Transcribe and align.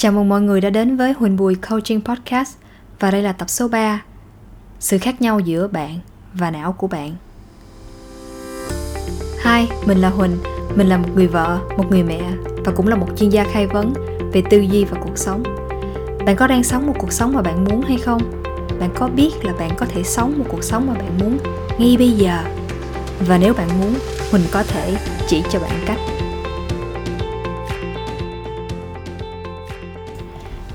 Chào 0.00 0.12
mừng 0.12 0.28
mọi 0.28 0.40
người 0.40 0.60
đã 0.60 0.70
đến 0.70 0.96
với 0.96 1.12
Huỳnh 1.12 1.36
Bùi 1.36 1.54
Coaching 1.54 2.00
Podcast. 2.00 2.56
Và 3.00 3.10
đây 3.10 3.22
là 3.22 3.32
tập 3.32 3.50
số 3.50 3.68
3 3.68 4.02
Sự 4.80 4.98
khác 4.98 5.22
nhau 5.22 5.40
giữa 5.40 5.68
bạn 5.68 5.98
và 6.34 6.50
não 6.50 6.72
của 6.72 6.86
bạn. 6.86 7.14
Hi, 9.44 9.66
mình 9.86 9.98
là 9.98 10.08
Huỳnh, 10.08 10.36
mình 10.76 10.88
là 10.88 10.96
một 10.96 11.08
người 11.14 11.26
vợ, 11.26 11.60
một 11.76 11.84
người 11.90 12.02
mẹ 12.02 12.20
và 12.64 12.72
cũng 12.76 12.88
là 12.88 12.96
một 12.96 13.06
chuyên 13.16 13.30
gia 13.30 13.44
khai 13.44 13.66
vấn 13.66 13.92
về 14.32 14.42
tư 14.50 14.58
duy 14.58 14.84
và 14.84 15.00
cuộc 15.02 15.18
sống. 15.18 15.42
Bạn 16.26 16.36
có 16.36 16.46
đang 16.46 16.64
sống 16.64 16.86
một 16.86 16.94
cuộc 16.98 17.12
sống 17.12 17.32
mà 17.34 17.42
bạn 17.42 17.64
muốn 17.64 17.82
hay 17.82 17.98
không? 17.98 18.32
Bạn 18.80 18.90
có 18.94 19.08
biết 19.08 19.30
là 19.42 19.52
bạn 19.58 19.70
có 19.76 19.86
thể 19.86 20.02
sống 20.02 20.38
một 20.38 20.44
cuộc 20.48 20.64
sống 20.64 20.86
mà 20.86 20.94
bạn 20.94 21.18
muốn 21.18 21.38
ngay 21.78 21.96
bây 21.98 22.10
giờ? 22.10 22.38
Và 23.26 23.38
nếu 23.38 23.54
bạn 23.54 23.68
muốn, 23.80 23.94
Huỳnh 24.30 24.44
có 24.50 24.62
thể 24.62 24.96
chỉ 25.28 25.42
cho 25.50 25.60
bạn 25.60 25.84
cách. 25.86 25.98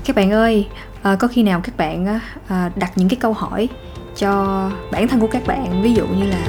Các 0.04 0.16
bạn 0.16 0.30
ơi 0.30 0.66
à, 1.02 1.16
có 1.16 1.28
khi 1.28 1.42
nào 1.42 1.60
các 1.60 1.76
bạn 1.76 2.20
à, 2.48 2.70
đặt 2.76 2.92
những 2.96 3.08
cái 3.08 3.16
câu 3.20 3.32
hỏi 3.32 3.68
cho 4.16 4.70
bản 4.92 5.08
thân 5.08 5.20
của 5.20 5.26
các 5.26 5.46
bạn? 5.46 5.82
Ví 5.82 5.94
dụ 5.94 6.06
như 6.06 6.26
là 6.26 6.46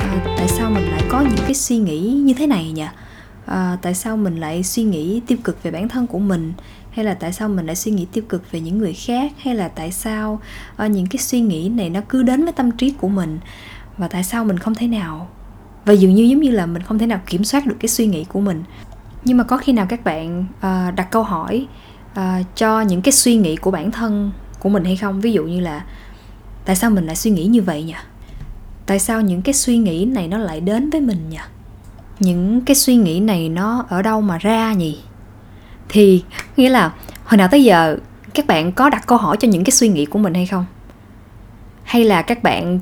à, 0.00 0.34
tại 0.36 0.48
sao 0.48 0.70
mình 0.70 0.90
lại 0.90 1.02
có 1.08 1.20
những 1.20 1.44
cái 1.44 1.54
suy 1.54 1.76
nghĩ 1.76 2.00
như 2.00 2.34
thế 2.34 2.46
này 2.46 2.72
nhỉ? 2.72 2.86
À, 3.46 3.78
tại 3.82 3.94
sao 3.94 4.16
mình 4.16 4.36
lại 4.36 4.62
suy 4.62 4.82
nghĩ 4.82 5.20
tiêu 5.26 5.38
cực 5.44 5.62
về 5.62 5.70
bản 5.70 5.88
thân 5.88 6.06
của 6.06 6.18
mình? 6.18 6.52
Hay 6.90 7.04
là 7.04 7.14
tại 7.14 7.32
sao 7.32 7.48
mình 7.48 7.66
lại 7.66 7.76
suy 7.76 7.92
nghĩ 7.92 8.06
tiêu 8.12 8.24
cực 8.28 8.52
về 8.52 8.60
những 8.60 8.78
người 8.78 8.92
khác? 8.92 9.32
Hay 9.38 9.54
là 9.54 9.68
tại 9.68 9.92
sao 9.92 10.40
à, 10.76 10.86
những 10.86 11.06
cái 11.06 11.18
suy 11.18 11.40
nghĩ 11.40 11.68
này 11.68 11.90
nó 11.90 12.00
cứ 12.08 12.22
đến 12.22 12.44
với 12.44 12.52
tâm 12.52 12.70
trí 12.70 12.90
của 12.90 13.08
mình? 13.08 13.38
Và 13.98 14.08
tại 14.08 14.24
sao 14.24 14.44
mình 14.44 14.58
không 14.58 14.74
thể 14.74 14.86
nào? 14.86 15.28
Và 15.84 15.92
dường 15.92 16.14
như 16.14 16.22
giống 16.22 16.40
như 16.40 16.50
là 16.50 16.66
mình 16.66 16.82
không 16.82 16.98
thể 16.98 17.06
nào 17.06 17.20
kiểm 17.26 17.44
soát 17.44 17.66
được 17.66 17.76
cái 17.80 17.88
suy 17.88 18.06
nghĩ 18.06 18.24
của 18.24 18.40
mình. 18.40 18.64
Nhưng 19.24 19.36
mà 19.36 19.44
có 19.44 19.56
khi 19.56 19.72
nào 19.72 19.86
các 19.88 20.04
bạn 20.04 20.46
à, 20.60 20.90
đặt 20.96 21.10
câu 21.10 21.22
hỏi 21.22 21.66
uh, 22.12 22.56
cho 22.56 22.80
những 22.80 23.02
cái 23.02 23.12
suy 23.12 23.36
nghĩ 23.36 23.56
của 23.56 23.70
bản 23.70 23.90
thân 23.90 24.30
của 24.58 24.68
mình 24.68 24.84
hay 24.84 24.96
không? 24.96 25.20
Ví 25.20 25.32
dụ 25.32 25.44
như 25.44 25.60
là 25.60 25.84
tại 26.64 26.76
sao 26.76 26.90
mình 26.90 27.06
lại 27.06 27.16
suy 27.16 27.30
nghĩ 27.30 27.44
như 27.46 27.62
vậy 27.62 27.82
nhỉ? 27.82 27.94
Tại 28.86 28.98
sao 28.98 29.20
những 29.20 29.42
cái 29.42 29.54
suy 29.54 29.78
nghĩ 29.78 30.04
này 30.04 30.28
nó 30.28 30.38
lại 30.38 30.60
đến 30.60 30.90
với 30.90 31.00
mình 31.00 31.30
nhỉ? 31.30 31.38
Những 32.20 32.60
cái 32.60 32.74
suy 32.74 32.96
nghĩ 32.96 33.20
này 33.20 33.48
nó 33.48 33.86
ở 33.88 34.02
đâu 34.02 34.20
mà 34.20 34.38
ra 34.38 34.72
nhỉ? 34.72 34.98
Thì 35.88 36.24
nghĩa 36.56 36.68
là 36.68 36.92
hồi 37.24 37.38
nào 37.38 37.48
tới 37.50 37.64
giờ 37.64 37.98
các 38.34 38.46
bạn 38.46 38.72
có 38.72 38.90
đặt 38.90 39.06
câu 39.06 39.18
hỏi 39.18 39.36
cho 39.40 39.48
những 39.48 39.64
cái 39.64 39.70
suy 39.70 39.88
nghĩ 39.88 40.06
của 40.06 40.18
mình 40.18 40.34
hay 40.34 40.46
không? 40.46 40.64
Hay 41.84 42.04
là 42.04 42.22
các 42.22 42.42
bạn 42.42 42.80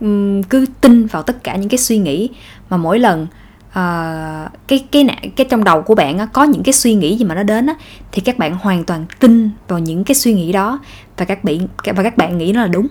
um, 0.00 0.42
cứ 0.42 0.66
tin 0.80 1.06
vào 1.06 1.22
tất 1.22 1.44
cả 1.44 1.56
những 1.56 1.68
cái 1.68 1.78
suy 1.78 1.98
nghĩ 1.98 2.30
mà 2.70 2.76
mỗi 2.76 2.98
lần 2.98 3.26
uh, 3.70 4.50
cái 4.68 4.84
cái 4.92 5.06
cái 5.36 5.46
trong 5.50 5.64
đầu 5.64 5.82
của 5.82 5.94
bạn 5.94 6.18
á, 6.18 6.26
có 6.26 6.44
những 6.44 6.62
cái 6.62 6.72
suy 6.72 6.94
nghĩ 6.94 7.16
gì 7.16 7.24
mà 7.24 7.34
nó 7.34 7.42
đến 7.42 7.66
á, 7.66 7.74
thì 8.12 8.22
các 8.22 8.38
bạn 8.38 8.54
hoàn 8.60 8.84
toàn 8.84 9.06
tin 9.18 9.50
vào 9.68 9.78
những 9.78 10.04
cái 10.04 10.14
suy 10.14 10.34
nghĩ 10.34 10.52
đó 10.52 10.80
và 11.16 11.24
các 11.24 11.44
bạn 11.44 11.58
và 11.84 12.02
các 12.02 12.16
bạn 12.16 12.38
nghĩ 12.38 12.52
nó 12.52 12.60
là 12.60 12.66
đúng. 12.66 12.86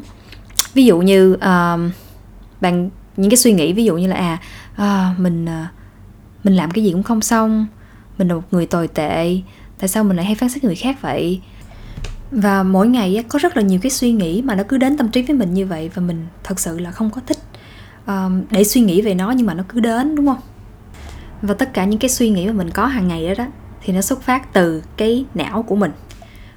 Ví 0.74 0.86
dụ 0.86 1.00
như 1.00 1.34
uh, 1.34 1.92
bạn 2.62 2.90
những 3.18 3.30
cái 3.30 3.38
suy 3.38 3.54
nghĩ 3.54 3.74
ví 3.74 3.86
dụ 3.86 3.98
như 3.98 4.08
là 4.08 4.16
à 4.16 4.38
uh, 5.12 5.20
mình 5.20 5.46
uh, 5.46 5.68
mình 6.44 6.56
làm 6.56 6.72
cái 6.72 6.84
gì 6.84 6.92
cũng 6.92 7.04
không 7.04 7.22
xong 7.22 7.68
mình 8.18 8.28
là 8.28 8.36
một 8.36 8.44
người 8.52 8.66
tồi 8.66 8.88
tệ 8.88 9.38
tại 9.80 9.88
sao 9.88 10.04
mình 10.04 10.18
lại 10.18 10.26
hay 10.26 10.36
phán 10.36 10.50
xét 10.50 10.64
người 10.64 10.76
khác 10.76 11.02
vậy? 11.02 11.42
Và 12.32 12.64
mỗi 12.64 12.88
ngày 12.88 13.24
có 13.30 13.40
rất 13.40 13.58
là 13.58 13.64
nhiều 13.64 13.80
cái 13.82 13.92
suy 13.92 14.12
nghĩ 14.12 14.42
mà 14.42 14.56
nó 14.56 14.64
cứ 14.68 14.78
đến 14.78 14.98
tâm 14.98 15.10
trí 15.10 15.22
với 15.22 15.36
mình 15.36 15.54
như 15.54 15.66
vậy 15.66 15.90
và 15.94 16.02
mình 16.02 16.28
thật 16.44 16.60
sự 16.60 16.80
là 16.80 16.92
không 16.92 17.10
có 17.10 17.22
thích 17.28 17.38
um, 18.08 18.44
để 18.52 18.64
suy 18.64 18.82
nghĩ 18.82 19.02
về 19.02 19.14
nó 19.14 19.32
nhưng 19.32 19.48
mà 19.48 19.54
nó 19.54 19.64
cứ 19.70 19.80
đến 19.80 20.16
đúng 20.16 20.28
không? 20.28 20.40
Và 21.42 21.54
tất 21.54 21.74
cả 21.74 21.86
những 21.86 22.00
cái 22.00 22.10
suy 22.10 22.30
nghĩ 22.30 22.48
mà 22.48 22.54
mình 22.54 22.70
có 22.70 22.86
hàng 22.86 23.08
ngày 23.08 23.28
đó 23.28 23.34
đó 23.38 23.52
thì 23.82 23.94
nó 23.94 24.02
xuất 24.02 24.22
phát 24.22 24.54
từ 24.54 24.84
cái 24.98 25.26
não 25.36 25.64
của 25.64 25.76
mình. 25.76 25.92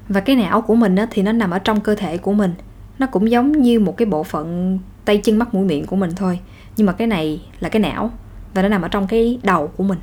Và 0.08 0.20
cái 0.20 0.36
não 0.36 0.61
của 0.62 0.75
mình 0.75 0.94
đó, 0.94 1.06
thì 1.11 1.22
nó 1.22 1.33
nằm 1.33 1.50
ở 1.50 1.58
trong 1.58 1.80
cơ 1.80 1.94
thể 1.94 2.19
của 2.19 2.33
mình. 2.33 2.55
Nó 2.98 3.06
cũng 3.06 3.30
giống 3.30 3.62
như 3.62 3.80
một 3.80 3.97
cái 3.97 4.06
bộ 4.06 4.22
phận 4.22 4.78
tay 5.05 5.19
chân 5.19 5.38
mắt 5.38 5.55
mũi 5.55 5.64
miệng 5.64 5.86
của 5.86 5.97
mình 5.97 6.10
thôi. 6.16 6.38
Nhưng 6.76 6.87
mà 6.87 6.93
cái 6.93 7.06
này 7.06 7.43
là 7.60 7.69
cái 7.69 7.81
não 7.81 8.10
và 8.54 8.62
nó 8.62 8.69
nằm 8.69 8.82
ở 8.82 8.88
trong 8.88 9.06
cái 9.06 9.38
đầu 9.43 9.66
của 9.66 9.84
mình. 9.84 9.98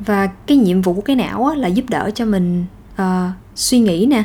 Và 0.00 0.26
cái 0.26 0.56
nhiệm 0.56 0.82
vụ 0.82 0.94
của 0.94 1.00
cái 1.00 1.16
não 1.16 1.46
á, 1.46 1.54
là 1.54 1.68
giúp 1.68 1.84
đỡ 1.88 2.10
cho 2.14 2.24
mình 2.24 2.64
uh, 2.94 3.06
suy 3.54 3.78
nghĩ 3.78 4.06
nè. 4.06 4.24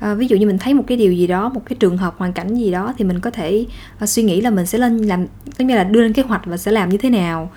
À, 0.00 0.14
ví 0.14 0.26
dụ 0.26 0.36
như 0.36 0.46
mình 0.46 0.58
thấy 0.58 0.74
một 0.74 0.84
cái 0.86 0.98
điều 0.98 1.12
gì 1.12 1.26
đó 1.26 1.48
một 1.48 1.62
cái 1.64 1.76
trường 1.80 1.96
hợp 1.96 2.14
hoàn 2.18 2.32
cảnh 2.32 2.54
gì 2.54 2.70
đó 2.70 2.94
thì 2.98 3.04
mình 3.04 3.20
có 3.20 3.30
thể 3.30 3.66
uh, 4.02 4.08
suy 4.08 4.22
nghĩ 4.22 4.40
là 4.40 4.50
mình 4.50 4.66
sẽ 4.66 4.78
lên 4.78 4.98
làm 4.98 5.26
giống 5.58 5.68
như 5.68 5.76
là 5.76 5.84
đưa 5.84 6.00
lên 6.00 6.12
kế 6.12 6.22
hoạch 6.22 6.46
và 6.46 6.56
sẽ 6.56 6.72
làm 6.72 6.88
như 6.88 6.98
thế 6.98 7.10
nào 7.10 7.50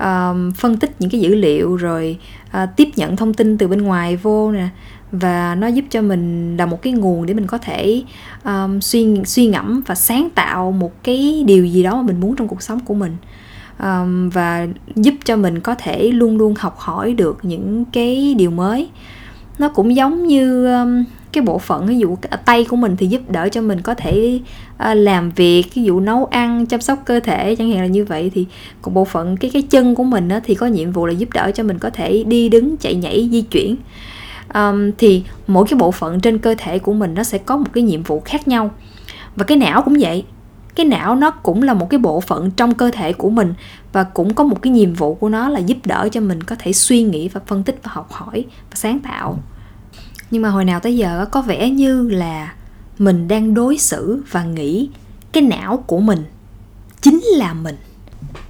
uh, 0.00 0.56
phân 0.56 0.76
tích 0.76 0.90
những 0.98 1.10
cái 1.10 1.20
dữ 1.20 1.34
liệu 1.34 1.76
rồi 1.76 2.18
uh, 2.62 2.68
tiếp 2.76 2.88
nhận 2.96 3.16
thông 3.16 3.34
tin 3.34 3.58
từ 3.58 3.68
bên 3.68 3.82
ngoài 3.82 4.16
vô 4.16 4.52
nè. 4.52 4.68
Và 5.12 5.54
nó 5.54 5.66
giúp 5.66 5.84
cho 5.90 6.02
mình 6.02 6.56
là 6.56 6.66
một 6.66 6.82
cái 6.82 6.92
nguồn 6.92 7.26
để 7.26 7.34
mình 7.34 7.46
có 7.46 7.58
thể 7.58 8.02
um, 8.44 8.80
suy 8.80 9.24
suy 9.24 9.46
ngẫm 9.46 9.82
và 9.86 9.94
sáng 9.94 10.28
tạo 10.34 10.72
một 10.72 11.02
cái 11.02 11.44
điều 11.46 11.66
gì 11.66 11.82
đó 11.82 11.96
mà 11.96 12.02
mình 12.02 12.20
muốn 12.20 12.36
trong 12.36 12.48
cuộc 12.48 12.62
sống 12.62 12.80
của 12.80 12.94
mình. 12.94 13.16
Um, 13.82 14.28
và 14.28 14.66
giúp 14.96 15.14
cho 15.24 15.36
mình 15.36 15.60
có 15.60 15.74
thể 15.74 16.10
luôn 16.10 16.38
luôn 16.38 16.54
học 16.58 16.78
hỏi 16.78 17.14
được 17.14 17.38
những 17.42 17.84
cái 17.84 18.34
điều 18.38 18.50
mới. 18.50 18.88
Nó 19.58 19.68
cũng 19.68 19.96
giống 19.96 20.26
như 20.26 20.74
um, 20.74 21.04
cái 21.32 21.42
bộ 21.42 21.58
phận 21.58 21.86
ví 21.86 21.98
dụ 21.98 22.16
tay 22.44 22.64
của 22.64 22.76
mình 22.76 22.96
thì 22.96 23.06
giúp 23.06 23.20
đỡ 23.28 23.48
cho 23.48 23.62
mình 23.62 23.80
có 23.80 23.94
thể 23.94 24.40
uh, 24.74 24.96
làm 24.96 25.30
việc 25.30 25.74
ví 25.74 25.82
dụ 25.82 26.00
nấu 26.00 26.24
ăn 26.24 26.66
chăm 26.66 26.80
sóc 26.80 27.02
cơ 27.04 27.20
thể 27.20 27.56
chẳng 27.56 27.70
hạn 27.70 27.80
là 27.80 27.86
như 27.86 28.04
vậy. 28.04 28.30
Thì 28.34 28.46
còn 28.82 28.94
bộ 28.94 29.04
phận 29.04 29.36
cái 29.36 29.50
cái 29.50 29.62
chân 29.62 29.94
của 29.94 30.04
mình 30.04 30.28
á, 30.28 30.40
thì 30.44 30.54
có 30.54 30.66
nhiệm 30.66 30.92
vụ 30.92 31.06
là 31.06 31.12
giúp 31.12 31.32
đỡ 31.32 31.50
cho 31.54 31.62
mình 31.62 31.78
có 31.78 31.90
thể 31.90 32.24
đi 32.26 32.48
đứng 32.48 32.76
chạy 32.76 32.94
nhảy 32.94 33.28
di 33.32 33.42
chuyển. 33.42 33.76
Um, 34.54 34.90
thì 34.98 35.24
mỗi 35.46 35.66
cái 35.70 35.78
bộ 35.78 35.90
phận 35.90 36.20
trên 36.20 36.38
cơ 36.38 36.54
thể 36.58 36.78
của 36.78 36.92
mình 36.92 37.14
nó 37.14 37.22
sẽ 37.22 37.38
có 37.38 37.56
một 37.56 37.68
cái 37.72 37.82
nhiệm 37.82 38.02
vụ 38.02 38.22
khác 38.24 38.48
nhau. 38.48 38.70
Và 39.36 39.44
cái 39.44 39.58
não 39.58 39.82
cũng 39.82 39.96
vậy. 40.00 40.24
Cái 40.74 40.86
não 40.86 41.14
nó 41.14 41.30
cũng 41.30 41.62
là 41.62 41.74
một 41.74 41.90
cái 41.90 41.98
bộ 41.98 42.20
phận 42.20 42.50
trong 42.50 42.74
cơ 42.74 42.90
thể 42.90 43.12
của 43.12 43.30
mình 43.30 43.54
và 43.92 44.04
cũng 44.04 44.34
có 44.34 44.44
một 44.44 44.62
cái 44.62 44.72
nhiệm 44.72 44.94
vụ 44.94 45.14
của 45.14 45.28
nó 45.28 45.48
là 45.48 45.60
giúp 45.60 45.78
đỡ 45.84 46.08
cho 46.12 46.20
mình 46.20 46.42
có 46.42 46.56
thể 46.58 46.72
suy 46.72 47.02
nghĩ 47.02 47.28
và 47.28 47.40
phân 47.46 47.62
tích 47.62 47.80
và 47.82 47.90
học 47.94 48.12
hỏi 48.12 48.44
và 48.70 48.74
sáng 48.74 48.98
tạo 48.98 49.38
nhưng 50.30 50.42
mà 50.42 50.48
hồi 50.48 50.64
nào 50.64 50.80
tới 50.80 50.96
giờ 50.96 51.26
có 51.30 51.42
vẻ 51.42 51.70
như 51.70 52.08
là 52.08 52.52
mình 52.98 53.28
đang 53.28 53.54
đối 53.54 53.78
xử 53.78 54.22
và 54.30 54.44
nghĩ 54.44 54.88
cái 55.32 55.42
não 55.42 55.76
của 55.76 56.00
mình 56.00 56.24
chính 57.00 57.20
là 57.36 57.54
mình, 57.54 57.76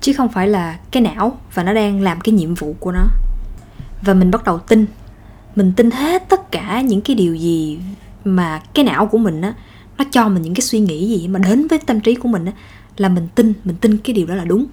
chứ 0.00 0.12
không 0.12 0.28
phải 0.28 0.48
là 0.48 0.78
cái 0.90 1.02
não 1.02 1.38
và 1.54 1.62
nó 1.62 1.72
đang 1.72 2.00
làm 2.00 2.20
cái 2.20 2.32
nhiệm 2.32 2.54
vụ 2.54 2.76
của 2.80 2.92
nó. 2.92 3.06
Và 4.02 4.14
mình 4.14 4.30
bắt 4.30 4.44
đầu 4.44 4.58
tin, 4.58 4.86
mình 5.56 5.72
tin 5.76 5.90
hết 5.90 6.28
tất 6.28 6.52
cả 6.52 6.80
những 6.80 7.00
cái 7.00 7.16
điều 7.16 7.34
gì 7.34 7.78
mà 8.24 8.62
cái 8.74 8.84
não 8.84 9.06
của 9.06 9.18
mình 9.18 9.40
á, 9.40 9.54
nó 9.98 10.04
cho 10.12 10.28
mình 10.28 10.42
những 10.42 10.54
cái 10.54 10.62
suy 10.62 10.80
nghĩ 10.80 11.08
gì 11.08 11.28
mà 11.28 11.38
đến 11.38 11.66
với 11.66 11.78
tâm 11.78 12.00
trí 12.00 12.14
của 12.14 12.28
mình 12.28 12.44
á, 12.44 12.52
là 12.96 13.08
mình 13.08 13.28
tin 13.34 13.52
mình 13.64 13.76
tin 13.76 13.96
cái 13.96 14.14
điều 14.14 14.26
đó 14.26 14.34
là 14.34 14.44
đúng 14.44 14.66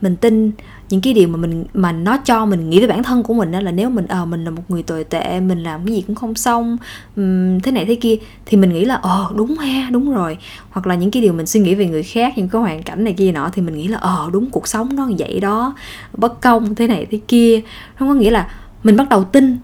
mình 0.00 0.16
tin 0.16 0.50
những 0.90 1.00
cái 1.00 1.14
điều 1.14 1.28
mà 1.28 1.36
mình 1.36 1.64
mà 1.74 1.92
nó 1.92 2.16
cho 2.16 2.46
mình 2.46 2.70
nghĩ 2.70 2.78
với 2.78 2.88
bản 2.88 3.02
thân 3.02 3.22
của 3.22 3.34
mình 3.34 3.52
đó 3.52 3.60
là 3.60 3.70
nếu 3.70 3.90
mình 3.90 4.06
ờ 4.06 4.22
à, 4.22 4.24
mình 4.24 4.44
là 4.44 4.50
một 4.50 4.62
người 4.68 4.82
tồi 4.82 5.04
tệ 5.04 5.40
mình 5.40 5.62
làm 5.62 5.86
cái 5.86 5.94
gì 5.94 6.04
cũng 6.06 6.16
không 6.16 6.34
xong 6.34 6.76
um, 7.16 7.60
thế 7.60 7.72
này 7.72 7.84
thế 7.84 7.94
kia 7.94 8.16
thì 8.46 8.56
mình 8.56 8.72
nghĩ 8.72 8.84
là 8.84 8.94
ờ 8.94 9.30
đúng 9.36 9.56
ha 9.56 9.88
đúng 9.90 10.14
rồi. 10.14 10.38
Hoặc 10.70 10.86
là 10.86 10.94
những 10.94 11.10
cái 11.10 11.22
điều 11.22 11.32
mình 11.32 11.46
suy 11.46 11.60
nghĩ 11.60 11.74
về 11.74 11.86
người 11.86 12.02
khác 12.02 12.38
những 12.38 12.48
cái 12.48 12.62
hoàn 12.62 12.82
cảnh 12.82 13.04
này 13.04 13.12
kia 13.12 13.32
nọ 13.32 13.50
thì 13.52 13.62
mình 13.62 13.74
nghĩ 13.74 13.88
là 13.88 13.98
ờ 13.98 14.30
đúng 14.32 14.50
cuộc 14.50 14.68
sống 14.68 14.96
nó 14.96 15.08
vậy 15.18 15.40
đó 15.40 15.74
bất 16.12 16.40
công 16.40 16.74
thế 16.74 16.86
này 16.86 17.06
thế 17.10 17.20
kia. 17.28 17.60
Không 17.98 18.08
có 18.08 18.14
nghĩa 18.14 18.30
là 18.30 18.50
mình 18.84 18.96
bắt 18.96 19.08
đầu 19.08 19.24
tin 19.24 19.58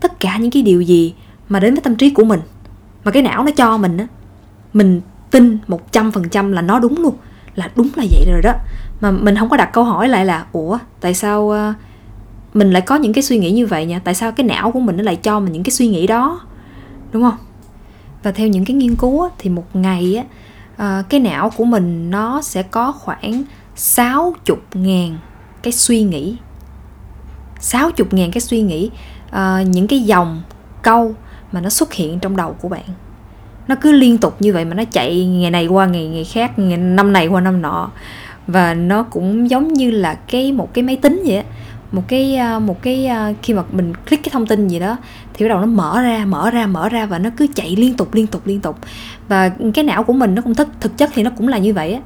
tất 0.00 0.20
cả 0.20 0.36
những 0.38 0.50
cái 0.50 0.62
điều 0.62 0.80
gì 0.80 1.14
mà 1.48 1.60
đến 1.60 1.74
với 1.74 1.80
tâm 1.80 1.96
trí 1.96 2.10
của 2.10 2.24
mình 2.24 2.40
mà 3.04 3.10
cái 3.10 3.22
não 3.22 3.44
nó 3.44 3.50
cho 3.56 3.78
mình 3.78 3.96
á 3.96 4.06
mình 4.72 5.00
tin 5.30 5.58
một 5.66 5.92
trăm 5.92 6.12
phần 6.12 6.28
trăm 6.28 6.52
là 6.52 6.62
nó 6.62 6.78
đúng 6.78 7.02
luôn 7.02 7.14
là 7.54 7.70
đúng 7.76 7.88
là 7.96 8.04
vậy 8.10 8.24
rồi 8.32 8.40
đó 8.42 8.52
mà 9.02 9.10
mình 9.10 9.36
không 9.36 9.48
có 9.48 9.56
đặt 9.56 9.72
câu 9.72 9.84
hỏi 9.84 10.08
lại 10.08 10.26
là 10.26 10.46
ủa 10.52 10.78
tại 11.00 11.14
sao 11.14 11.50
ờ, 11.50 11.72
mình 12.54 12.70
lại 12.70 12.82
có 12.82 12.96
những 12.96 13.12
cái 13.12 13.22
suy 13.22 13.38
nghĩ 13.38 13.50
như 13.50 13.66
vậy 13.66 13.86
nha 13.86 14.00
tại 14.04 14.14
sao 14.14 14.32
cái 14.32 14.46
não 14.46 14.72
của 14.72 14.80
mình 14.80 14.96
nó 14.96 15.02
lại 15.02 15.16
cho 15.16 15.40
mình 15.40 15.52
những 15.52 15.62
cái 15.62 15.70
suy 15.70 15.88
nghĩ 15.88 16.06
đó? 16.06 16.40
Đúng 17.12 17.22
không? 17.22 17.38
Và 18.22 18.32
theo 18.32 18.48
những 18.48 18.64
cái 18.64 18.76
nghiên 18.76 18.96
cứu 18.96 19.28
thì 19.38 19.50
một 19.50 19.76
ngày 19.76 20.14
á 20.16 20.24
ờ, 20.76 21.02
cái 21.08 21.20
não 21.20 21.50
của 21.50 21.64
mình 21.64 22.10
nó 22.10 22.42
sẽ 22.42 22.62
có 22.62 22.92
khoảng 22.92 23.42
60 23.76 24.56
ngàn 24.74 25.18
cái 25.62 25.72
suy 25.72 26.02
nghĩ. 26.02 26.36
60 27.60 28.06
ngàn 28.10 28.30
cái 28.30 28.40
suy 28.40 28.60
nghĩ 28.60 28.90
uh, 29.28 29.66
những 29.66 29.86
cái 29.86 30.00
dòng 30.00 30.42
câu 30.82 31.14
mà 31.52 31.60
nó 31.60 31.68
xuất 31.68 31.92
hiện 31.92 32.18
trong 32.18 32.36
đầu 32.36 32.56
của 32.60 32.68
bạn. 32.68 32.84
Nó 33.68 33.74
cứ 33.80 33.92
liên 33.92 34.18
tục 34.18 34.36
như 34.40 34.52
vậy 34.52 34.64
mà 34.64 34.74
nó 34.74 34.84
chạy 34.84 35.26
ngày 35.26 35.50
này 35.50 35.66
qua 35.66 35.86
ngày 35.86 36.06
ngày 36.06 36.24
khác 36.24 36.58
ngày 36.58 36.78
năm 36.78 37.12
này 37.12 37.26
qua 37.26 37.40
năm 37.40 37.62
nọ 37.62 37.90
và 38.46 38.74
nó 38.74 39.02
cũng 39.02 39.50
giống 39.50 39.72
như 39.72 39.90
là 39.90 40.14
cái 40.14 40.52
một 40.52 40.74
cái 40.74 40.84
máy 40.84 40.96
tính 40.96 41.22
vậy 41.26 41.36
á. 41.36 41.44
Một 41.92 42.02
cái 42.08 42.36
ờ, 42.36 42.60
một 42.60 42.82
cái 42.82 43.06
ờ, 43.06 43.32
khi 43.42 43.54
mà 43.54 43.62
mình 43.72 43.92
click 44.08 44.24
cái 44.24 44.30
thông 44.32 44.46
tin 44.46 44.68
gì 44.68 44.78
đó 44.78 44.96
thì 45.34 45.44
bắt 45.44 45.48
đầu 45.48 45.60
nó 45.60 45.66
mở 45.66 46.02
ra 46.02 46.24
mở 46.24 46.50
ra 46.50 46.66
mở 46.66 46.88
ra 46.88 47.06
và 47.06 47.18
nó 47.18 47.30
cứ 47.36 47.46
chạy 47.54 47.76
liên 47.76 47.96
tục 47.96 48.14
liên 48.14 48.26
tục 48.26 48.46
liên 48.46 48.60
tục. 48.60 48.78
Và 49.28 49.50
cái 49.74 49.84
não 49.84 50.02
của 50.02 50.12
mình 50.12 50.34
nó 50.34 50.42
cũng 50.42 50.54
thích 50.54 50.68
thực 50.80 50.98
chất 50.98 51.10
thì 51.14 51.22
nó 51.22 51.30
cũng 51.30 51.48
là 51.48 51.58
như 51.58 51.74
vậy 51.74 51.92
á. 51.92 52.00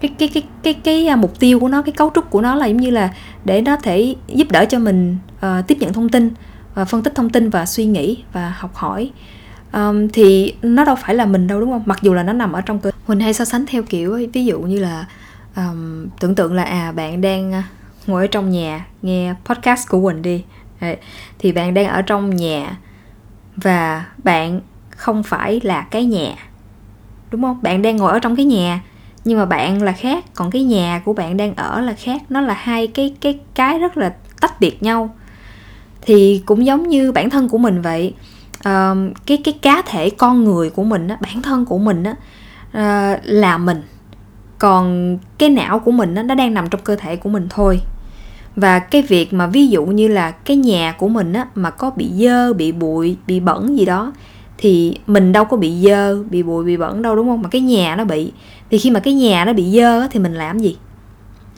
Cái 0.00 0.10
cái 0.18 0.28
cái 0.28 0.42
cái 0.62 0.74
cái 0.74 1.06
ờ, 1.08 1.16
mục 1.16 1.38
tiêu 1.38 1.60
của 1.60 1.68
nó 1.68 1.82
cái 1.82 1.92
cấu 1.92 2.10
trúc 2.14 2.30
của 2.30 2.40
nó 2.40 2.54
là 2.54 2.66
giống 2.66 2.76
như 2.76 2.90
là 2.90 3.14
để 3.44 3.60
nó 3.60 3.76
thể 3.82 4.14
giúp 4.28 4.50
đỡ 4.50 4.64
cho 4.64 4.78
mình 4.78 5.18
uh, 5.36 5.66
tiếp 5.66 5.76
nhận 5.80 5.92
thông 5.92 6.08
tin 6.08 6.30
và 6.74 6.84
phân 6.84 7.02
tích 7.02 7.14
thông 7.14 7.30
tin 7.30 7.50
và 7.50 7.66
suy 7.66 7.86
nghĩ 7.86 8.22
và 8.32 8.54
học 8.58 8.74
hỏi. 8.74 9.10
Um, 9.72 10.08
thì 10.08 10.54
nó 10.62 10.84
đâu 10.84 10.96
phải 10.96 11.14
là 11.14 11.24
mình 11.24 11.46
đâu 11.46 11.60
đúng 11.60 11.70
không? 11.70 11.82
Mặc 11.86 11.98
dù 12.02 12.14
là 12.14 12.22
nó 12.22 12.32
nằm 12.32 12.52
ở 12.52 12.60
trong 12.60 12.78
cơ 12.78 12.90
mình 13.08 13.20
hay 13.20 13.34
so 13.34 13.44
sánh 13.44 13.66
theo 13.66 13.82
kiểu 13.82 14.18
ví 14.32 14.44
dụ 14.44 14.60
như 14.60 14.78
là 14.78 15.06
um, 15.58 16.08
tưởng 16.20 16.34
tượng 16.34 16.54
là 16.54 16.62
à 16.62 16.92
bạn 16.92 17.20
đang 17.20 17.52
à, 17.52 17.64
ngồi 18.06 18.22
ở 18.22 18.26
trong 18.26 18.50
nhà 18.50 18.86
nghe 19.02 19.34
podcast 19.44 19.88
của 19.88 20.02
quỳnh 20.02 20.22
đi. 20.22 20.44
Thì 21.38 21.52
bạn 21.52 21.74
đang 21.74 21.88
ở 21.88 22.02
trong 22.02 22.36
nhà 22.36 22.76
và 23.56 24.04
bạn 24.24 24.60
không 24.90 25.22
phải 25.22 25.60
là 25.64 25.80
cái 25.80 26.04
nhà 26.04 26.34
đúng 27.30 27.42
không? 27.42 27.58
Bạn 27.62 27.82
đang 27.82 27.96
ngồi 27.96 28.12
ở 28.12 28.18
trong 28.18 28.36
cái 28.36 28.44
nhà 28.44 28.80
nhưng 29.24 29.38
mà 29.38 29.44
bạn 29.44 29.82
là 29.82 29.92
khác 29.92 30.24
còn 30.34 30.50
cái 30.50 30.62
nhà 30.62 31.02
của 31.04 31.12
bạn 31.12 31.36
đang 31.36 31.54
ở 31.54 31.80
là 31.80 31.92
khác. 31.92 32.22
Nó 32.28 32.40
là 32.40 32.54
hai 32.54 32.86
cái 32.86 33.14
cái 33.20 33.38
cái 33.54 33.78
rất 33.78 33.96
là 33.96 34.14
tách 34.40 34.60
biệt 34.60 34.82
nhau. 34.82 35.14
Thì 36.00 36.42
cũng 36.46 36.66
giống 36.66 36.88
như 36.88 37.12
bản 37.12 37.30
thân 37.30 37.48
của 37.48 37.58
mình 37.58 37.82
vậy. 37.82 38.14
Uh, 38.58 38.96
cái 39.26 39.38
cái 39.44 39.54
cá 39.62 39.82
thể 39.82 40.10
con 40.10 40.44
người 40.44 40.70
của 40.70 40.84
mình 40.84 41.08
á 41.08 41.16
bản 41.20 41.42
thân 41.42 41.64
của 41.64 41.78
mình 41.78 42.04
á 42.04 42.14
uh, 42.68 43.20
là 43.24 43.58
mình 43.58 43.82
còn 44.58 45.18
cái 45.38 45.48
não 45.48 45.78
của 45.78 45.92
mình 45.92 46.14
nó 46.14 46.34
đang 46.34 46.54
nằm 46.54 46.68
trong 46.70 46.80
cơ 46.84 46.96
thể 46.96 47.16
của 47.16 47.28
mình 47.28 47.46
thôi. 47.50 47.80
Và 48.56 48.78
cái 48.78 49.02
việc 49.02 49.32
mà 49.32 49.46
ví 49.46 49.66
dụ 49.66 49.86
như 49.86 50.08
là 50.08 50.30
cái 50.30 50.56
nhà 50.56 50.94
của 50.98 51.08
mình 51.08 51.32
á, 51.32 51.46
mà 51.54 51.70
có 51.70 51.90
bị 51.90 52.10
dơ, 52.14 52.52
bị 52.52 52.72
bụi, 52.72 53.16
bị 53.26 53.40
bẩn 53.40 53.78
gì 53.78 53.84
đó, 53.84 54.12
thì 54.58 54.96
mình 55.06 55.32
đâu 55.32 55.44
có 55.44 55.56
bị 55.56 55.74
dơ, 55.82 56.22
bị 56.22 56.42
bụi, 56.42 56.64
bị 56.64 56.76
bẩn 56.76 57.02
đâu, 57.02 57.16
đúng 57.16 57.28
không? 57.28 57.42
Mà 57.42 57.48
cái 57.48 57.60
nhà 57.60 57.96
nó 57.96 58.04
bị. 58.04 58.32
Thì 58.70 58.78
khi 58.78 58.90
mà 58.90 59.00
cái 59.00 59.14
nhà 59.14 59.44
nó 59.44 59.52
bị 59.52 59.64
dơ 59.64 60.08
thì 60.08 60.20
mình 60.20 60.34
làm 60.34 60.58
gì? 60.58 60.76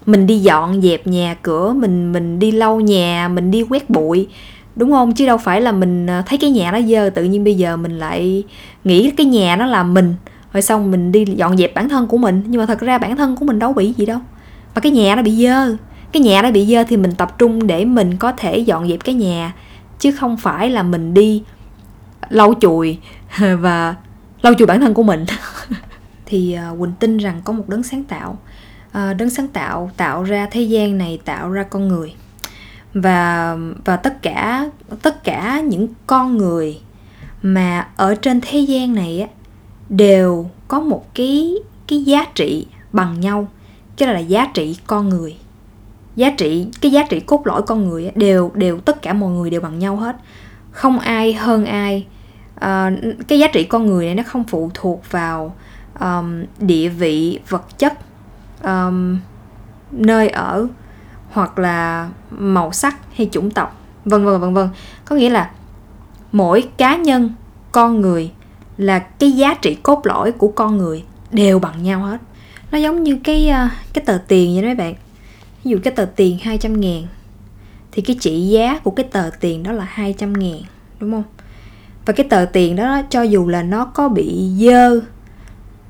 Mình 0.06 0.26
đi 0.26 0.38
dọn 0.38 0.82
dẹp 0.82 1.06
nhà 1.06 1.36
cửa, 1.42 1.72
mình 1.72 2.12
mình 2.12 2.38
đi 2.38 2.50
lau 2.50 2.80
nhà, 2.80 3.28
mình 3.28 3.50
đi 3.50 3.62
quét 3.62 3.90
bụi, 3.90 4.26
đúng 4.76 4.90
không? 4.90 5.14
Chứ 5.14 5.26
đâu 5.26 5.38
phải 5.38 5.60
là 5.60 5.72
mình 5.72 6.06
à, 6.06 6.22
thấy 6.26 6.38
cái 6.38 6.50
nhà 6.50 6.72
nó 6.72 6.80
dơ, 6.80 7.10
tự 7.10 7.24
nhiên 7.24 7.44
bây 7.44 7.54
giờ 7.54 7.76
mình 7.76 7.98
lại 7.98 8.44
nghĩ 8.84 9.10
cái 9.10 9.26
nhà 9.26 9.56
nó 9.56 9.66
là 9.66 9.82
mình 9.82 10.14
rồi 10.52 10.62
xong 10.62 10.90
mình 10.90 11.12
đi 11.12 11.24
dọn 11.24 11.56
dẹp 11.56 11.74
bản 11.74 11.88
thân 11.88 12.06
của 12.06 12.18
mình. 12.18 12.42
Nhưng 12.46 12.60
mà 12.60 12.66
thật 12.66 12.80
ra 12.80 12.98
bản 12.98 13.16
thân 13.16 13.36
của 13.36 13.44
mình 13.44 13.58
đâu 13.58 13.72
bị 13.72 13.94
gì 13.96 14.06
đâu. 14.06 14.18
Mà 14.74 14.80
cái 14.80 14.92
nhà 14.92 15.16
nó 15.16 15.22
bị 15.22 15.46
dơ. 15.46 15.76
Cái 16.12 16.22
nhà 16.22 16.42
nó 16.42 16.50
bị 16.50 16.66
dơ 16.66 16.84
thì 16.84 16.96
mình 16.96 17.14
tập 17.14 17.38
trung 17.38 17.66
để 17.66 17.84
mình 17.84 18.16
có 18.16 18.32
thể 18.32 18.58
dọn 18.58 18.88
dẹp 18.88 19.04
cái 19.04 19.14
nhà. 19.14 19.54
Chứ 19.98 20.12
không 20.12 20.36
phải 20.36 20.70
là 20.70 20.82
mình 20.82 21.14
đi 21.14 21.42
lau 22.28 22.54
chùi 22.60 22.98
và 23.38 23.94
lau 24.42 24.54
chùi 24.54 24.66
bản 24.66 24.80
thân 24.80 24.94
của 24.94 25.02
mình. 25.02 25.24
Thì 26.26 26.58
uh, 26.72 26.80
quỳnh 26.80 26.92
tin 26.92 27.16
rằng 27.16 27.40
có 27.44 27.52
một 27.52 27.68
đấng 27.68 27.82
sáng 27.82 28.04
tạo. 28.04 28.38
Uh, 28.88 29.16
đấng 29.18 29.30
sáng 29.30 29.48
tạo 29.48 29.90
tạo 29.96 30.22
ra 30.22 30.48
thế 30.50 30.62
gian 30.62 30.98
này 30.98 31.20
tạo 31.24 31.50
ra 31.50 31.62
con 31.62 31.88
người. 31.88 32.14
Và 32.94 33.56
và 33.84 33.96
tất 33.96 34.22
cả 34.22 34.70
tất 35.02 35.24
cả 35.24 35.60
những 35.60 35.88
con 36.06 36.36
người 36.36 36.80
mà 37.42 37.88
ở 37.96 38.14
trên 38.14 38.40
thế 38.40 38.58
gian 38.58 38.94
này 38.94 39.20
á 39.20 39.28
đều 39.90 40.50
có 40.68 40.80
một 40.80 41.14
cái 41.14 41.54
cái 41.88 42.02
giá 42.02 42.24
trị 42.34 42.66
bằng 42.92 43.20
nhau 43.20 43.48
cái 43.96 44.06
là, 44.06 44.12
là 44.12 44.20
giá 44.20 44.46
trị 44.54 44.76
con 44.86 45.08
người. 45.08 45.36
Giá 46.16 46.30
trị 46.30 46.66
cái 46.80 46.92
giá 46.92 47.02
trị 47.08 47.20
cốt 47.20 47.46
lõi 47.46 47.62
con 47.62 47.88
người 47.88 48.10
đều 48.14 48.50
đều 48.54 48.80
tất 48.80 49.02
cả 49.02 49.12
mọi 49.12 49.30
người 49.30 49.50
đều 49.50 49.60
bằng 49.60 49.78
nhau 49.78 49.96
hết. 49.96 50.16
Không 50.70 50.98
ai 50.98 51.32
hơn 51.32 51.64
ai 51.64 52.06
à, 52.54 52.92
cái 53.28 53.38
giá 53.38 53.46
trị 53.52 53.64
con 53.64 53.86
người 53.86 54.06
này 54.06 54.14
nó 54.14 54.22
không 54.26 54.44
phụ 54.44 54.70
thuộc 54.74 55.10
vào 55.10 55.56
um, 56.00 56.44
địa 56.58 56.88
vị 56.88 57.40
vật 57.48 57.78
chất 57.78 57.98
um, 58.62 59.18
nơi 59.92 60.28
ở 60.28 60.68
hoặc 61.30 61.58
là 61.58 62.10
màu 62.30 62.72
sắc 62.72 62.96
hay 63.16 63.28
chủng 63.32 63.50
tộc 63.50 63.80
vân 64.04 64.24
vân 64.24 64.40
vân 64.40 64.54
vân. 64.54 64.68
Có 65.04 65.16
nghĩa 65.16 65.30
là 65.30 65.50
mỗi 66.32 66.68
cá 66.76 66.96
nhân 66.96 67.30
con 67.72 68.00
người 68.00 68.30
là 68.80 68.98
cái 68.98 69.32
giá 69.32 69.54
trị 69.54 69.76
cốt 69.82 70.06
lõi 70.06 70.32
của 70.32 70.48
con 70.48 70.78
người 70.78 71.02
đều 71.30 71.58
bằng 71.58 71.82
nhau 71.82 72.00
hết. 72.00 72.18
Nó 72.72 72.78
giống 72.78 73.02
như 73.02 73.18
cái 73.24 73.48
ờ, 73.48 73.68
cái 73.92 74.04
tờ 74.06 74.18
tiền 74.28 74.54
vậy 74.54 74.62
đó 74.62 74.66
mấy 74.66 74.74
bạn. 74.74 74.94
Ví 75.64 75.70
dụ 75.70 75.78
cái 75.82 75.94
tờ 75.94 76.04
tiền 76.16 76.38
200 76.42 76.80
ngàn, 76.80 77.02
thì 77.92 78.02
cái 78.02 78.16
trị 78.20 78.48
giá 78.48 78.78
của 78.78 78.90
cái 78.90 79.06
tờ 79.12 79.30
tiền 79.40 79.62
đó 79.62 79.72
là 79.72 79.84
200 79.88 80.32
ngàn, 80.32 80.60
đúng 81.00 81.10
không? 81.10 81.22
Và 82.06 82.12
cái 82.12 82.26
tờ 82.30 82.46
tiền 82.52 82.76
đó, 82.76 83.02
cho 83.10 83.22
dù 83.22 83.48
là 83.48 83.62
nó 83.62 83.84
có 83.84 84.08
bị 84.08 84.50
dơ, 84.58 85.00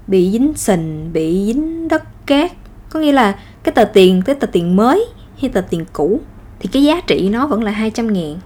bị 0.06 0.30
dính 0.30 0.52
sình, 0.56 1.10
bị 1.12 1.44
dính 1.46 1.88
đất 1.88 2.26
cát, 2.26 2.52
có 2.90 3.00
nghĩa 3.00 3.12
là 3.12 3.38
cái 3.62 3.72
tờ 3.74 3.84
tiền 3.84 4.22
tới 4.22 4.34
tờ 4.34 4.46
tiền 4.46 4.76
mới 4.76 5.06
hay 5.40 5.50
tờ 5.50 5.60
tiền 5.60 5.84
cũ, 5.92 6.20
thì 6.60 6.68
cái 6.72 6.82
giá 6.82 7.00
trị 7.00 7.28
nó 7.28 7.46
vẫn 7.46 7.62
là 7.62 7.70
200 7.70 8.12
ngàn. 8.12 8.36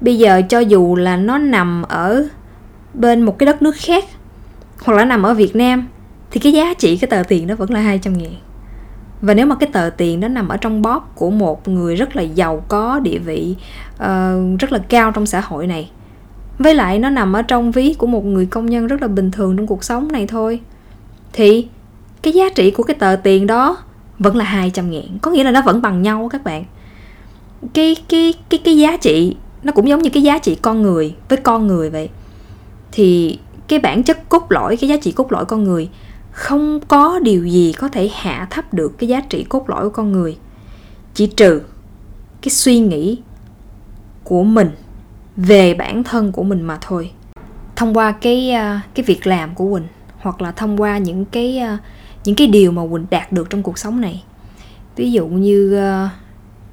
Bây 0.00 0.18
giờ 0.18 0.42
cho 0.48 0.58
dù 0.58 0.96
là 0.96 1.16
nó 1.16 1.38
nằm 1.38 1.82
ở 1.82 2.28
bên 2.94 3.22
một 3.22 3.38
cái 3.38 3.46
đất 3.46 3.62
nước 3.62 3.76
khác 3.76 4.04
hoặc 4.84 4.94
là 4.94 5.04
nằm 5.04 5.22
ở 5.22 5.34
Việt 5.34 5.56
Nam 5.56 5.88
thì 6.30 6.40
cái 6.40 6.52
giá 6.52 6.74
trị 6.74 6.96
cái 6.96 7.08
tờ 7.08 7.22
tiền 7.28 7.46
đó 7.46 7.54
vẫn 7.54 7.70
là 7.70 7.80
200 7.80 8.18
ngàn. 8.18 8.34
Và 9.20 9.34
nếu 9.34 9.46
mà 9.46 9.54
cái 9.54 9.68
tờ 9.72 9.90
tiền 9.96 10.20
đó 10.20 10.28
nằm 10.28 10.48
ở 10.48 10.56
trong 10.56 10.82
bóp 10.82 11.12
của 11.14 11.30
một 11.30 11.68
người 11.68 11.96
rất 11.96 12.16
là 12.16 12.22
giàu 12.22 12.64
có 12.68 13.00
địa 13.00 13.18
vị 13.18 13.56
uh, 13.94 14.58
rất 14.58 14.72
là 14.72 14.78
cao 14.78 15.12
trong 15.12 15.26
xã 15.26 15.40
hội 15.40 15.66
này 15.66 15.90
với 16.58 16.74
lại 16.74 16.98
nó 16.98 17.10
nằm 17.10 17.32
ở 17.32 17.42
trong 17.42 17.72
ví 17.72 17.94
của 17.94 18.06
một 18.06 18.24
người 18.24 18.46
công 18.46 18.66
nhân 18.66 18.86
rất 18.86 19.02
là 19.02 19.08
bình 19.08 19.30
thường 19.30 19.56
trong 19.56 19.66
cuộc 19.66 19.84
sống 19.84 20.12
này 20.12 20.26
thôi 20.26 20.60
thì 21.32 21.68
cái 22.22 22.32
giá 22.32 22.48
trị 22.54 22.70
của 22.70 22.82
cái 22.82 22.94
tờ 22.94 23.16
tiền 23.22 23.46
đó 23.46 23.78
vẫn 24.18 24.36
là 24.36 24.44
200 24.44 24.90
ngàn. 24.90 25.18
Có 25.22 25.30
nghĩa 25.30 25.44
là 25.44 25.50
nó 25.50 25.62
vẫn 25.62 25.82
bằng 25.82 26.02
nhau 26.02 26.28
các 26.32 26.44
bạn. 26.44 26.64
Cái 27.74 27.96
cái 28.08 28.34
cái 28.48 28.60
cái 28.64 28.78
giá 28.78 28.96
trị 28.96 29.36
nó 29.62 29.72
cũng 29.72 29.88
giống 29.88 30.02
như 30.02 30.10
cái 30.10 30.22
giá 30.22 30.38
trị 30.38 30.54
con 30.54 30.82
người 30.82 31.14
với 31.28 31.38
con 31.38 31.66
người 31.66 31.90
vậy 31.90 32.08
thì 32.92 33.38
cái 33.68 33.78
bản 33.78 34.02
chất 34.02 34.28
cốt 34.28 34.46
lõi, 34.52 34.76
cái 34.76 34.88
giá 34.88 34.96
trị 34.96 35.12
cốt 35.12 35.32
lõi 35.32 35.44
con 35.44 35.64
người 35.64 35.88
không 36.38 36.80
có 36.88 37.18
điều 37.18 37.44
gì 37.44 37.72
có 37.72 37.88
thể 37.88 38.10
hạ 38.14 38.46
thấp 38.50 38.74
được 38.74 38.98
cái 38.98 39.08
giá 39.08 39.20
trị 39.20 39.44
cốt 39.48 39.70
lõi 39.70 39.82
của 39.82 39.90
con 39.90 40.12
người. 40.12 40.36
Chỉ 41.14 41.26
trừ 41.26 41.60
cái 42.42 42.50
suy 42.50 42.78
nghĩ 42.78 43.18
của 44.24 44.42
mình 44.42 44.70
về 45.36 45.74
bản 45.74 46.04
thân 46.04 46.32
của 46.32 46.42
mình 46.42 46.62
mà 46.62 46.78
thôi. 46.80 47.10
Thông 47.76 47.94
qua 47.94 48.12
cái 48.12 48.52
ờ, 48.52 48.78
cái 48.94 49.04
việc 49.04 49.26
làm 49.26 49.54
của 49.54 49.72
quỳnh 49.72 49.86
hoặc 50.18 50.42
là 50.42 50.52
thông 50.52 50.80
qua 50.80 50.98
những 50.98 51.24
cái 51.24 51.58
ờ, 51.58 51.76
những 52.24 52.36
cái 52.36 52.46
điều 52.46 52.72
mà 52.72 52.82
quỳnh 52.90 53.06
đạt 53.10 53.32
được 53.32 53.50
trong 53.50 53.62
cuộc 53.62 53.78
sống 53.78 54.00
này. 54.00 54.24
Ví 54.96 55.12
dụ 55.12 55.26
như 55.26 55.74
ờ, 55.74 56.08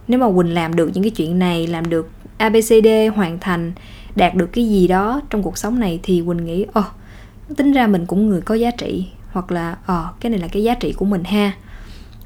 nếu 0.08 0.20
mà 0.20 0.28
quỳnh 0.36 0.54
làm 0.54 0.76
được 0.76 0.92
những 0.94 1.04
cái 1.04 1.12
chuyện 1.12 1.40
này, 1.40 1.68
làm 1.68 1.90
được 1.90 2.10
abcd 2.38 2.88
hoàn 3.16 3.40
thành 3.40 3.72
đạt 4.16 4.36
được 4.36 4.50
cái 4.54 4.70
gì 4.70 4.88
đó 4.88 5.22
trong 5.30 5.44
cuộc 5.44 5.58
sống 5.58 5.80
này 5.80 6.00
thì 6.04 6.24
quỳnh 6.28 6.46
nghĩ 6.46 6.66
ồ 6.74 6.82
oh, 6.82 7.58
tính 7.58 7.72
ra 7.72 7.88
mình 7.88 8.06
cũng 8.06 8.28
người 8.28 8.42
có 8.42 8.56
giá 8.56 8.72
trị. 8.72 9.08
Hoặc 9.32 9.52
là 9.52 9.78
ờ 9.86 10.06
oh, 10.10 10.20
cái 10.20 10.30
này 10.30 10.40
là 10.40 10.48
cái 10.48 10.64
giá 10.64 10.76
trị 10.76 10.94
của 10.94 11.06
mình 11.06 11.24
ha. 11.24 11.52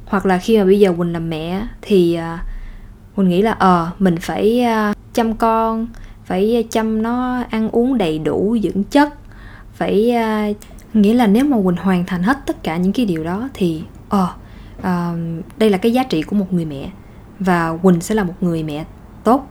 Hoặc 0.06 0.26
là 0.26 0.38
khi 0.38 0.58
mà 0.58 0.66
bây 0.66 0.80
giờ 0.80 0.94
quỳnh 0.98 1.14
làm 1.14 1.30
mẹ 1.30 1.68
thì 1.82 2.18
uh, 2.18 2.40
quỳnh 3.16 3.30
nghĩ 3.30 3.42
là 3.42 3.52
ờ 3.52 3.90
uh, 3.92 4.02
mình 4.02 4.16
phải 4.22 4.66
uh, 4.92 4.98
chăm 5.14 5.34
con 5.34 5.88
phải 6.26 6.68
chăm 6.70 7.02
nó 7.02 7.44
ăn 7.50 7.70
uống 7.70 7.98
đầy 7.98 8.20
đủ 8.20 8.58
dưỡng 8.64 8.84
chất. 8.84 9.14
Phải 9.74 10.16
uh, 10.52 10.58
nghĩa 10.96 11.14
là 11.14 11.28
nếu 11.28 11.46
mà 11.46 11.58
quỳnh 11.64 11.78
hoàn 11.78 12.06
thành 12.06 12.24
hết 12.24 12.38
tất 12.46 12.64
cả 12.64 12.78
những 12.78 12.94
cái 12.94 13.06
điều 13.06 13.24
đó 13.24 13.50
thì 13.54 13.84
ờ 14.10 14.24
uh, 14.24 14.30
uh, 14.80 15.46
đây 15.58 15.70
là 15.70 15.78
cái 15.78 15.94
giá 15.94 16.04
trị 16.04 16.22
của 16.22 16.36
một 16.36 16.54
người 16.54 16.66
mẹ 16.66 16.90
và 17.40 17.78
quỳnh 17.84 18.02
sẽ 18.02 18.16
là 18.16 18.24
một 18.24 18.34
người 18.42 18.64
mẹ 18.64 18.86
tốt 19.24 19.48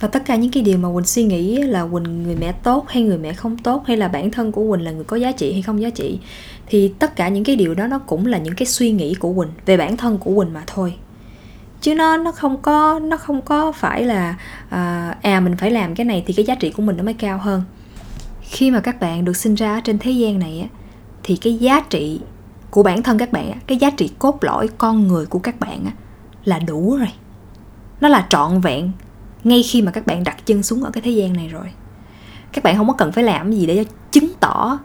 và 0.00 0.08
tất 0.08 0.24
cả 0.24 0.36
những 0.36 0.50
cái 0.50 0.62
điều 0.62 0.78
mà 0.78 0.88
quỳnh 0.94 1.04
suy 1.04 1.24
nghĩ 1.24 1.62
là 1.62 1.86
quỳnh 1.86 2.22
người 2.22 2.36
mẹ 2.36 2.52
tốt 2.52 2.84
hay 2.88 3.02
người 3.02 3.18
mẹ 3.18 3.32
không 3.32 3.58
tốt 3.58 3.82
hay 3.86 3.96
là 3.96 4.08
bản 4.08 4.30
thân 4.30 4.52
của 4.52 4.70
quỳnh 4.70 4.84
là 4.84 4.90
người 4.90 5.04
có 5.04 5.16
giá 5.16 5.32
trị 5.32 5.52
hay 5.52 5.62
không 5.62 5.82
giá 5.82 5.90
trị 5.90 6.18
thì 6.66 6.92
tất 6.98 7.16
cả 7.16 7.28
những 7.28 7.44
cái 7.44 7.56
điều 7.56 7.74
đó 7.74 7.86
nó 7.86 7.98
cũng 7.98 8.26
là 8.26 8.38
những 8.38 8.54
cái 8.54 8.66
suy 8.66 8.92
nghĩ 8.92 9.14
của 9.14 9.32
quỳnh 9.32 9.48
về 9.66 9.76
bản 9.76 9.96
thân 9.96 10.18
của 10.18 10.34
quỳnh 10.34 10.52
mà 10.52 10.62
thôi. 10.66 10.94
Chứ 11.80 11.94
nó 11.94 12.16
nó 12.16 12.32
không 12.32 12.62
có 12.62 12.98
nó 12.98 13.16
không 13.16 13.42
có 13.42 13.72
phải 13.72 14.04
là 14.04 14.36
à, 14.68 15.16
à 15.22 15.40
mình 15.40 15.56
phải 15.56 15.70
làm 15.70 15.94
cái 15.94 16.04
này 16.04 16.24
thì 16.26 16.34
cái 16.34 16.44
giá 16.44 16.54
trị 16.54 16.70
của 16.70 16.82
mình 16.82 16.96
nó 16.96 17.02
mới 17.02 17.14
cao 17.14 17.38
hơn. 17.38 17.62
Khi 18.40 18.70
mà 18.70 18.80
các 18.80 19.00
bạn 19.00 19.24
được 19.24 19.36
sinh 19.36 19.54
ra 19.54 19.80
trên 19.84 19.98
thế 19.98 20.10
gian 20.10 20.38
này 20.38 20.60
á 20.60 20.68
thì 21.22 21.36
cái 21.36 21.54
giá 21.54 21.80
trị 21.80 22.20
của 22.70 22.82
bản 22.82 23.02
thân 23.02 23.18
các 23.18 23.32
bạn 23.32 23.58
cái 23.66 23.78
giá 23.78 23.90
trị 23.90 24.10
cốt 24.18 24.44
lõi 24.44 24.68
con 24.68 25.08
người 25.08 25.26
của 25.26 25.38
các 25.38 25.60
bạn 25.60 25.86
là 26.44 26.58
đủ 26.58 26.96
rồi. 26.96 27.12
Nó 28.00 28.08
là 28.08 28.26
trọn 28.30 28.60
vẹn 28.60 28.92
ngay 29.44 29.62
khi 29.62 29.82
mà 29.82 29.92
các 29.92 30.06
bạn 30.06 30.24
đặt 30.24 30.46
chân 30.46 30.62
xuống 30.62 30.82
ở 30.82 30.90
cái 30.90 31.02
thế 31.02 31.10
gian 31.10 31.32
này 31.32 31.48
rồi 31.48 31.66
các 32.52 32.64
bạn 32.64 32.76
không 32.76 32.86
có 32.88 32.92
cần 32.92 33.12
phải 33.12 33.24
làm 33.24 33.52
gì 33.52 33.66
để 33.66 33.84
chứng 34.10 34.28
tỏ 34.40 34.78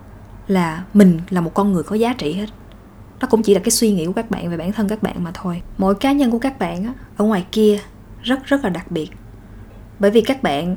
là 0.48 0.84
mình 0.94 1.20
là 1.30 1.42
một 1.42 1.54
con 1.54 1.74
người 1.74 1.84
có 1.84 1.96
giá 1.96 2.14
trị 2.14 2.34
hết. 2.34 2.46
Nó 3.20 3.28
cũng 3.28 3.44
chỉ 3.44 3.54
là 3.54 3.60
cái 3.60 3.72
suy 3.72 3.92
nghĩ 3.92 4.06
của 4.06 4.14
các 4.14 4.32
bạn 4.32 4.50
về 4.50 4.58
bản 4.58 4.72
thân 4.72 4.90
các 4.90 5.04
bạn 5.04 5.24
mà 5.24 5.32
thôi. 5.34 5.62
Mỗi 5.78 5.96
cá 5.96 6.12
nhân 6.12 6.32
của 6.32 6.40
các 6.40 6.60
bạn 6.60 6.84
á, 6.84 6.94
ở 7.18 7.26
ngoài 7.26 7.46
kia 7.52 7.80
rất 8.22 8.46
rất 8.46 8.64
là 8.64 8.70
đặc 8.70 8.92
biệt. 8.92 9.10
Bởi 10.00 10.12
vì 10.12 10.22
các 10.22 10.44
bạn 10.44 10.76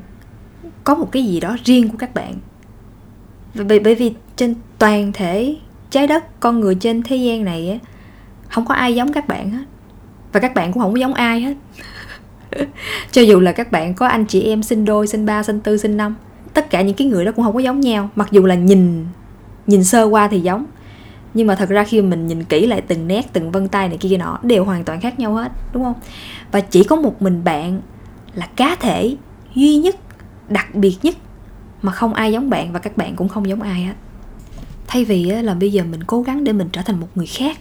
có 0.84 0.94
một 0.94 1.08
cái 1.12 1.24
gì 1.24 1.40
đó 1.40 1.56
riêng 1.64 1.88
của 1.88 1.96
các 1.98 2.14
bạn. 2.14 2.34
Bởi, 3.54 3.80
bởi 3.80 3.94
vì 3.94 4.12
trên 4.36 4.54
toàn 4.78 5.12
thể 5.12 5.56
trái 5.90 6.06
đất 6.06 6.40
con 6.40 6.60
người 6.60 6.74
trên 6.74 7.02
thế 7.02 7.16
gian 7.16 7.44
này 7.44 7.70
á 7.70 7.78
không 8.48 8.64
có 8.64 8.74
ai 8.74 8.94
giống 8.94 9.12
các 9.12 9.28
bạn 9.28 9.50
hết. 9.50 9.64
Và 10.32 10.40
các 10.40 10.54
bạn 10.54 10.72
cũng 10.72 10.82
không 10.82 10.92
có 10.92 10.98
giống 10.98 11.14
ai 11.14 11.40
hết. 11.40 11.54
cho 13.12 13.22
dù 13.22 13.40
là 13.40 13.52
các 13.52 13.72
bạn 13.72 13.94
có 13.94 14.06
anh 14.06 14.24
chị 14.24 14.42
em 14.42 14.62
sinh 14.62 14.84
đôi, 14.84 15.06
sinh 15.06 15.26
ba, 15.26 15.42
sinh 15.42 15.60
tư, 15.60 15.76
sinh 15.76 15.96
năm, 15.96 16.14
tất 16.54 16.70
cả 16.70 16.82
những 16.82 16.96
cái 16.96 17.06
người 17.06 17.24
đó 17.24 17.32
cũng 17.32 17.44
không 17.44 17.54
có 17.54 17.60
giống 17.60 17.80
nhau. 17.80 18.08
Mặc 18.16 18.28
dù 18.30 18.46
là 18.46 18.54
nhìn 18.54 19.06
nhìn 19.66 19.84
sơ 19.84 20.04
qua 20.04 20.28
thì 20.28 20.40
giống. 20.40 20.66
Nhưng 21.34 21.46
mà 21.46 21.54
thật 21.54 21.68
ra 21.68 21.84
khi 21.84 22.02
mình 22.02 22.26
nhìn 22.26 22.44
kỹ 22.44 22.66
lại 22.66 22.80
từng 22.80 23.08
nét, 23.08 23.32
từng 23.32 23.50
vân 23.50 23.68
tay 23.68 23.88
này 23.88 23.98
kia 23.98 24.16
nọ, 24.16 24.38
đều 24.42 24.64
hoàn 24.64 24.84
toàn 24.84 25.00
khác 25.00 25.18
nhau 25.18 25.34
hết, 25.34 25.52
đúng 25.72 25.84
không? 25.84 25.94
Và 26.52 26.60
chỉ 26.60 26.84
có 26.84 26.96
một 26.96 27.22
mình 27.22 27.44
bạn 27.44 27.80
là 28.34 28.48
cá 28.56 28.76
thể 28.80 29.16
duy 29.54 29.76
nhất, 29.76 29.96
đặc 30.48 30.74
biệt 30.74 30.96
nhất 31.02 31.16
mà 31.82 31.92
không 31.92 32.14
ai 32.14 32.32
giống 32.32 32.50
bạn 32.50 32.72
và 32.72 32.78
các 32.78 32.96
bạn 32.96 33.16
cũng 33.16 33.28
không 33.28 33.48
giống 33.48 33.62
ai 33.62 33.84
hết. 33.84 33.94
Thay 34.86 35.04
vì 35.04 35.24
là 35.24 35.54
bây 35.54 35.72
giờ 35.72 35.84
mình 35.84 36.04
cố 36.04 36.22
gắng 36.22 36.44
để 36.44 36.52
mình 36.52 36.68
trở 36.72 36.82
thành 36.82 37.00
một 37.00 37.08
người 37.14 37.26
khác 37.26 37.58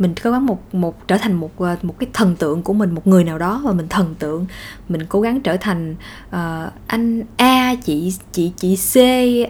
mình 0.00 0.14
cố 0.22 0.30
gắng 0.30 0.46
một 0.46 0.74
một 0.74 1.08
trở 1.08 1.18
thành 1.18 1.34
một 1.34 1.58
ờ, 1.58 1.76
một 1.82 1.94
cái 1.98 2.08
thần 2.12 2.36
tượng 2.36 2.62
của 2.62 2.72
mình 2.72 2.94
một 2.94 3.06
người 3.06 3.24
nào 3.24 3.38
đó 3.38 3.60
và 3.64 3.72
mình 3.72 3.88
thần 3.88 4.14
tượng. 4.18 4.46
Mình 4.88 5.00
cố 5.08 5.20
gắng 5.20 5.40
trở 5.40 5.56
thành 5.56 5.94
uh, 6.28 6.72
anh 6.86 7.22
A 7.36 7.74
chị 7.74 8.14
chị 8.32 8.52
chị 8.56 8.76
C 8.76 8.96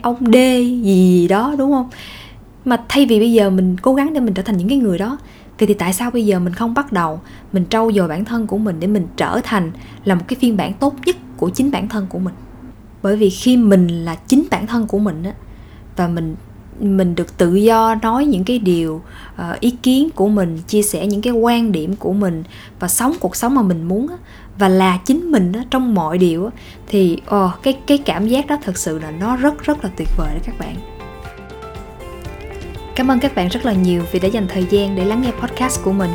ông 0.02 0.32
D 0.32 0.34
gì, 0.34 0.80
gì 0.84 1.28
đó 1.28 1.54
đúng 1.58 1.72
không? 1.72 1.90
Mà 2.64 2.84
thay 2.88 3.06
vì 3.06 3.18
bây 3.18 3.32
giờ 3.32 3.50
mình 3.50 3.76
cố 3.82 3.94
gắng 3.94 4.14
để 4.14 4.20
mình 4.20 4.34
trở 4.34 4.42
thành 4.42 4.56
những 4.56 4.68
cái 4.68 4.78
người 4.78 4.98
đó 4.98 5.18
thì 5.58 5.66
thì 5.66 5.74
tại 5.74 5.92
sao 5.92 6.10
bây 6.10 6.26
giờ 6.26 6.38
mình 6.38 6.54
không 6.54 6.74
bắt 6.74 6.92
đầu 6.92 7.20
mình 7.52 7.64
trau 7.70 7.92
dồi 7.92 8.08
bản 8.08 8.24
thân 8.24 8.46
của 8.46 8.58
mình 8.58 8.76
để 8.80 8.86
mình 8.86 9.06
trở 9.16 9.40
thành 9.44 9.72
là 10.04 10.14
một 10.14 10.24
cái 10.28 10.36
phiên 10.40 10.56
bản 10.56 10.72
tốt 10.72 10.94
nhất 11.06 11.16
của 11.36 11.50
chính 11.50 11.70
bản 11.70 11.88
thân 11.88 12.06
của 12.08 12.18
mình? 12.18 12.34
Bởi 13.02 13.16
vì 13.16 13.30
khi 13.30 13.56
mình 13.56 14.04
là 14.04 14.14
chính 14.14 14.44
bản 14.50 14.66
thân 14.66 14.86
của 14.86 14.98
mình 14.98 15.22
á 15.22 15.32
và 15.96 16.08
mình 16.08 16.36
mình 16.80 17.14
được 17.14 17.38
tự 17.38 17.54
do 17.54 17.94
nói 18.02 18.26
những 18.26 18.44
cái 18.44 18.58
điều 18.58 19.02
uh, 19.34 19.60
ý 19.60 19.70
kiến 19.70 20.10
của 20.10 20.28
mình 20.28 20.58
chia 20.68 20.82
sẻ 20.82 21.06
những 21.06 21.22
cái 21.22 21.32
quan 21.32 21.72
điểm 21.72 21.96
của 21.96 22.12
mình 22.12 22.44
và 22.80 22.88
sống 22.88 23.12
cuộc 23.20 23.36
sống 23.36 23.54
mà 23.54 23.62
mình 23.62 23.82
muốn 23.82 24.06
và 24.58 24.68
là 24.68 24.98
chính 25.04 25.30
mình 25.30 25.52
đó, 25.52 25.60
trong 25.70 25.94
mọi 25.94 26.18
điều 26.18 26.50
thì 26.88 27.18
oh, 27.36 27.50
cái 27.62 27.78
cái 27.86 27.98
cảm 27.98 28.28
giác 28.28 28.46
đó 28.46 28.56
thật 28.62 28.78
sự 28.78 28.98
là 28.98 29.10
nó 29.10 29.36
rất 29.36 29.64
rất 29.64 29.84
là 29.84 29.90
tuyệt 29.96 30.08
vời 30.16 30.28
đó 30.34 30.40
các 30.44 30.58
bạn 30.58 30.76
Cảm 32.94 33.10
ơn 33.10 33.20
các 33.20 33.34
bạn 33.34 33.48
rất 33.48 33.66
là 33.66 33.72
nhiều 33.72 34.02
vì 34.12 34.20
đã 34.20 34.28
dành 34.28 34.46
thời 34.48 34.64
gian 34.70 34.96
để 34.96 35.04
lắng 35.04 35.22
nghe 35.22 35.30
podcast 35.30 35.82
của 35.84 35.92
mình. 35.92 36.10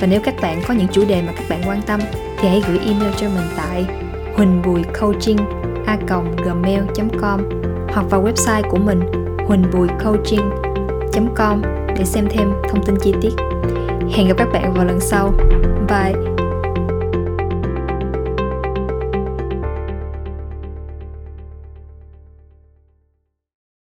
Và 0.00 0.06
nếu 0.06 0.20
các 0.20 0.34
bạn 0.42 0.62
có 0.68 0.74
những 0.74 0.88
chủ 0.92 1.04
đề 1.08 1.22
mà 1.22 1.32
các 1.32 1.44
bạn 1.48 1.62
quan 1.66 1.82
tâm 1.82 2.00
thì 2.38 2.48
hãy 2.48 2.62
gửi 2.68 2.78
email 2.78 3.12
cho 3.16 3.28
mình 3.28 3.46
tại 3.56 3.84
huỳnh 4.34 4.62
bùi 4.62 4.82
coaching 5.00 5.38
a 5.86 5.98
gmail.com 6.44 7.40
hoặc 7.88 8.06
vào 8.10 8.24
website 8.24 8.70
của 8.70 8.78
mình 8.78 9.27
huỳnhbùicoaching.com 9.48 11.62
để 11.98 12.04
xem 12.04 12.26
thêm 12.30 12.52
thông 12.68 12.84
tin 12.84 12.96
chi 13.02 13.14
tiết. 13.20 13.32
Hẹn 14.12 14.28
gặp 14.28 14.34
các 14.38 14.48
bạn 14.52 14.74
vào 14.74 14.84
lần 14.84 15.00
sau. 15.00 15.34
Bye! 15.88 16.37